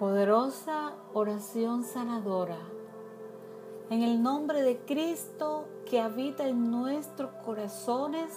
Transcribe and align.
Poderosa 0.00 0.94
oración 1.12 1.84
sanadora. 1.84 2.56
En 3.90 4.00
el 4.00 4.22
nombre 4.22 4.62
de 4.62 4.78
Cristo 4.78 5.66
que 5.84 6.00
habita 6.00 6.48
en 6.48 6.70
nuestros 6.70 7.30
corazones, 7.44 8.34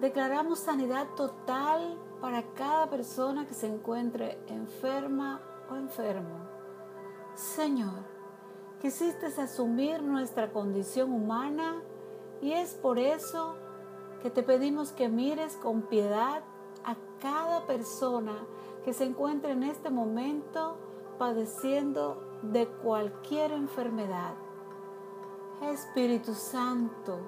declaramos 0.00 0.60
sanidad 0.60 1.08
total 1.16 1.98
para 2.20 2.44
cada 2.54 2.88
persona 2.88 3.48
que 3.48 3.54
se 3.54 3.66
encuentre 3.66 4.38
enferma 4.46 5.40
o 5.72 5.74
enfermo. 5.74 6.48
Señor, 7.34 8.04
quisiste 8.80 9.26
asumir 9.26 10.04
nuestra 10.04 10.52
condición 10.52 11.10
humana 11.10 11.82
y 12.40 12.52
es 12.52 12.74
por 12.74 13.00
eso 13.00 13.56
que 14.22 14.30
te 14.30 14.44
pedimos 14.44 14.92
que 14.92 15.08
mires 15.08 15.56
con 15.56 15.82
piedad 15.82 16.44
a 16.84 16.94
cada 17.20 17.66
persona 17.66 18.36
que 18.84 18.92
se 18.92 19.04
encuentre 19.04 19.52
en 19.52 19.62
este 19.62 19.90
momento 19.90 20.76
padeciendo 21.18 22.22
de 22.42 22.66
cualquier 22.66 23.52
enfermedad. 23.52 24.34
Espíritu 25.62 26.34
Santo, 26.34 27.18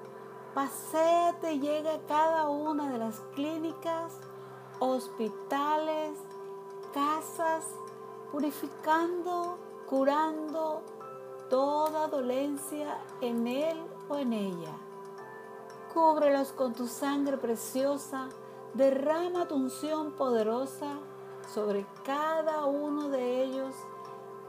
paséate 0.53 1.53
y 1.53 1.59
llega 1.59 1.95
a 1.95 1.99
cada 2.07 2.49
una 2.49 2.91
de 2.91 2.99
las 2.99 3.19
clínicas, 3.33 4.19
hospitales, 4.79 6.11
casas, 6.93 7.65
purificando, 8.31 9.57
curando 9.89 10.83
toda 11.49 12.07
dolencia 12.07 12.99
en 13.21 13.47
él 13.47 13.77
o 14.09 14.17
en 14.17 14.33
ella. 14.33 14.73
Cúbrelos 15.93 16.51
con 16.51 16.73
tu 16.73 16.85
sangre 16.85 17.37
preciosa, 17.37 18.29
derrama 18.73 19.47
tu 19.47 19.55
unción 19.55 20.11
poderosa 20.11 20.99
sobre 21.47 21.85
cada 22.03 22.65
uno 22.65 23.09
de 23.09 23.43
ellos 23.43 23.73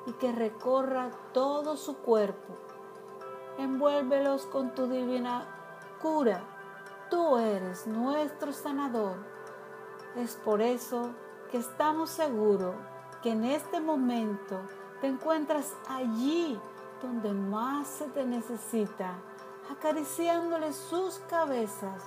y 0.06 0.12
que 0.12 0.32
recorra 0.32 1.10
todo 1.32 1.76
su 1.76 1.98
cuerpo. 1.98 2.54
Envuélvelos 3.58 4.46
con 4.46 4.74
tu 4.74 4.86
divina 4.86 5.46
cura. 6.00 6.42
Tú 7.10 7.38
eres 7.38 7.86
nuestro 7.86 8.52
sanador. 8.52 9.16
Es 10.16 10.36
por 10.36 10.60
eso 10.60 11.10
que 11.50 11.58
estamos 11.58 12.10
seguros 12.10 12.74
que 13.22 13.30
en 13.30 13.44
este 13.44 13.80
momento 13.80 14.60
te 15.00 15.08
encuentras 15.08 15.74
allí 15.88 16.58
donde 17.02 17.32
más 17.32 17.86
se 17.86 18.06
te 18.08 18.24
necesita, 18.24 19.14
acariciándole 19.70 20.72
sus 20.72 21.18
cabezas 21.30 22.02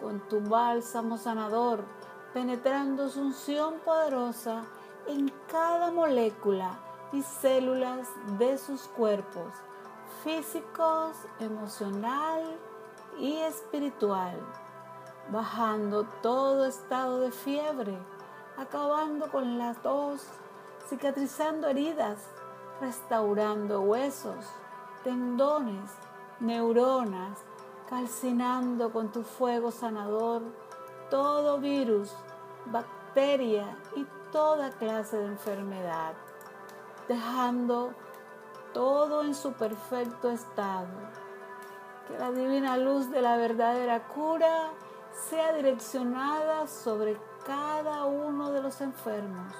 con 0.00 0.20
tu 0.28 0.40
bálsamo 0.40 1.18
sanador 1.18 1.84
penetrando 2.32 3.08
su 3.08 3.20
unción 3.20 3.74
poderosa 3.84 4.62
en 5.08 5.32
cada 5.50 5.90
molécula 5.90 6.78
y 7.12 7.22
células 7.22 8.08
de 8.38 8.56
sus 8.56 8.82
cuerpos, 8.82 9.52
físicos, 10.22 11.16
emocional 11.40 12.42
y 13.18 13.38
espiritual, 13.38 14.38
bajando 15.30 16.04
todo 16.22 16.66
estado 16.66 17.20
de 17.20 17.32
fiebre, 17.32 17.98
acabando 18.56 19.28
con 19.30 19.58
la 19.58 19.74
tos, 19.74 20.26
cicatrizando 20.88 21.68
heridas, 21.68 22.28
restaurando 22.80 23.80
huesos, 23.80 24.44
tendones, 25.02 25.90
neuronas, 26.38 27.38
calcinando 27.88 28.92
con 28.92 29.10
tu 29.10 29.22
fuego 29.24 29.72
sanador 29.72 30.42
todo 31.10 31.58
virus, 31.58 32.12
bacteria 32.66 33.76
y 33.96 34.06
toda 34.32 34.70
clase 34.70 35.18
de 35.18 35.26
enfermedad, 35.26 36.14
dejando 37.08 37.92
todo 38.72 39.22
en 39.22 39.34
su 39.34 39.52
perfecto 39.52 40.30
estado. 40.30 40.88
Que 42.06 42.18
la 42.18 42.30
divina 42.30 42.76
luz 42.76 43.10
de 43.10 43.20
la 43.20 43.36
verdadera 43.36 44.06
cura 44.08 44.70
sea 45.12 45.52
direccionada 45.52 46.66
sobre 46.66 47.20
cada 47.44 48.04
uno 48.04 48.50
de 48.52 48.62
los 48.62 48.80
enfermos. 48.80 49.52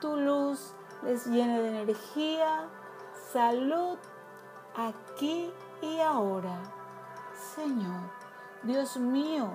Tu 0.00 0.16
luz 0.16 0.74
les 1.02 1.26
llene 1.26 1.60
de 1.60 1.80
energía, 1.80 2.68
salud, 3.32 3.98
aquí 4.76 5.52
y 5.80 6.00
ahora. 6.00 6.58
Señor, 7.54 8.10
Dios 8.62 8.96
mío, 8.96 9.50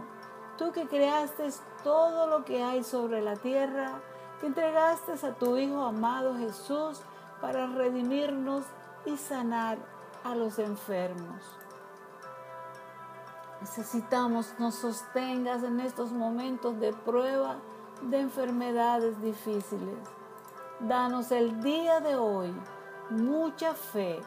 Tú 0.58 0.72
que 0.72 0.88
creaste 0.88 1.50
todo 1.84 2.28
lo 2.28 2.44
que 2.44 2.64
hay 2.64 2.84
sobre 2.84 3.22
la 3.22 3.36
tierra, 3.36 4.00
que 4.40 4.48
entregaste 4.48 5.14
a 5.26 5.34
tu 5.34 5.56
Hijo 5.58 5.84
amado 5.84 6.36
Jesús 6.36 7.02
para 7.42 7.68
redimirnos 7.68 8.64
y 9.06 9.18
sanar 9.18 9.78
a 10.24 10.34
los 10.34 10.58
enfermos. 10.58 11.42
Necesitamos 13.62 14.54
nos 14.60 14.76
sostengas 14.76 15.64
en 15.64 15.80
estos 15.80 16.12
momentos 16.12 16.80
de 16.80 16.94
prueba 16.94 17.58
de 18.02 18.20
enfermedades 18.20 19.22
difíciles. 19.22 19.98
Danos 20.80 21.32
el 21.32 21.62
día 21.62 22.00
de 22.00 22.16
hoy 22.16 22.54
mucha 23.10 23.74
fe 23.74 24.20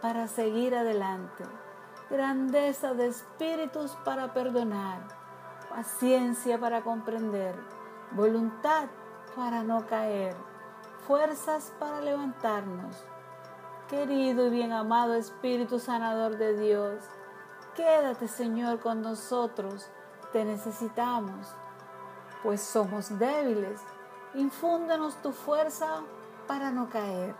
para 0.00 0.26
seguir 0.26 0.74
adelante 0.74 1.44
grandeza 2.10 2.94
de 2.94 3.08
espíritus 3.08 3.96
para 4.04 4.32
perdonar, 4.32 5.00
paciencia 5.68 6.58
para 6.58 6.82
comprender, 6.82 7.54
voluntad 8.12 8.88
para 9.36 9.62
no 9.62 9.86
caer, 9.86 10.34
fuerzas 11.06 11.72
para 11.78 12.00
levantarnos. 12.00 13.04
Querido 13.88 14.46
y 14.46 14.50
bien 14.50 14.72
amado 14.72 15.14
Espíritu 15.14 15.78
Sanador 15.78 16.36
de 16.36 16.58
Dios, 16.58 17.02
quédate 17.74 18.28
Señor 18.28 18.80
con 18.80 19.02
nosotros, 19.02 19.90
te 20.32 20.44
necesitamos, 20.44 21.54
pues 22.42 22.60
somos 22.60 23.18
débiles. 23.18 23.80
Infúndenos 24.34 25.16
tu 25.22 25.32
fuerza 25.32 26.02
para 26.46 26.70
no 26.70 26.90
caer. 26.90 27.34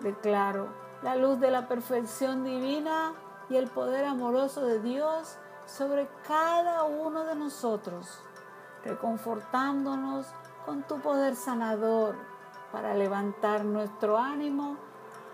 Declaro 0.00 0.68
la 1.02 1.16
luz 1.16 1.38
de 1.38 1.50
la 1.50 1.68
perfección 1.68 2.44
divina 2.44 3.12
y 3.48 3.56
el 3.56 3.68
poder 3.68 4.04
amoroso 4.04 4.64
de 4.64 4.80
Dios 4.80 5.36
sobre 5.66 6.08
cada 6.26 6.84
uno 6.84 7.24
de 7.24 7.34
nosotros, 7.34 8.20
reconfortándonos 8.84 10.26
con 10.64 10.82
tu 10.82 11.00
poder 11.00 11.36
sanador 11.36 12.16
para 12.72 12.94
levantar 12.94 13.64
nuestro 13.64 14.18
ánimo 14.18 14.76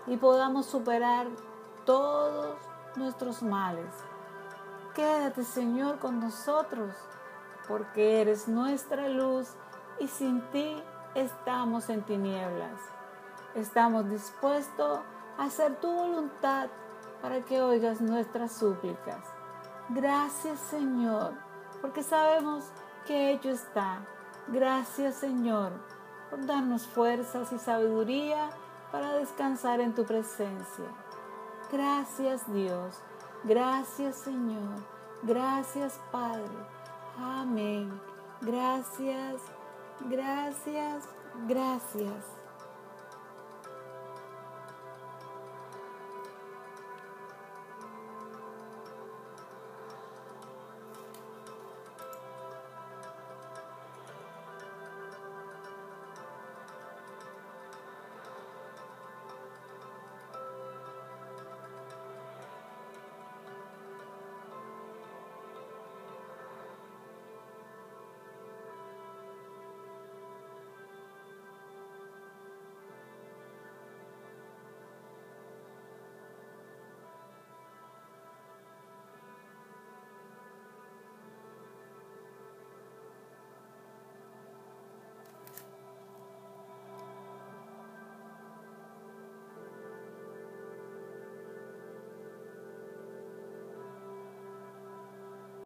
y 0.07 0.17
podamos 0.17 0.65
superar 0.65 1.27
todos 1.85 2.57
nuestros 2.95 3.41
males. 3.41 3.93
Quédate 4.93 5.43
Señor 5.43 5.99
con 5.99 6.19
nosotros, 6.19 6.93
porque 7.67 8.21
eres 8.21 8.47
nuestra 8.47 9.07
luz 9.07 9.47
y 9.99 10.07
sin 10.07 10.41
ti 10.51 10.83
estamos 11.15 11.89
en 11.89 12.03
tinieblas. 12.03 12.79
Estamos 13.55 14.09
dispuestos 14.09 14.99
a 15.37 15.43
hacer 15.45 15.79
tu 15.79 15.91
voluntad 15.91 16.69
para 17.21 17.41
que 17.41 17.61
oigas 17.61 18.01
nuestras 18.01 18.51
súplicas. 18.51 19.23
Gracias 19.89 20.59
Señor, 20.59 21.33
porque 21.81 22.03
sabemos 22.03 22.65
que 23.05 23.31
hecho 23.31 23.49
está. 23.49 23.99
Gracias 24.47 25.15
Señor 25.15 25.71
por 26.29 26.45
darnos 26.45 26.87
fuerzas 26.87 27.51
y 27.51 27.57
sabiduría 27.57 28.49
para 28.91 29.13
descansar 29.13 29.79
en 29.79 29.93
tu 29.93 30.05
presencia. 30.05 30.85
Gracias 31.71 32.51
Dios, 32.53 32.95
gracias 33.43 34.15
Señor, 34.15 34.75
gracias 35.23 35.99
Padre. 36.11 36.47
Amén. 37.17 37.91
Gracias, 38.41 39.39
gracias, 40.09 41.07
gracias. 41.47 42.40